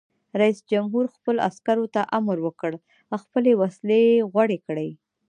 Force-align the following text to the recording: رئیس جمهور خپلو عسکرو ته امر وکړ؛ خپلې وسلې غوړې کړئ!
رئیس 0.41 0.59
جمهور 0.71 1.05
خپلو 1.15 1.39
عسکرو 1.49 1.85
ته 1.95 2.01
امر 2.17 2.37
وکړ؛ 2.45 2.73
خپلې 3.23 3.51
وسلې 3.61 4.01
غوړې 4.31 4.57
کړئ! 4.67 4.89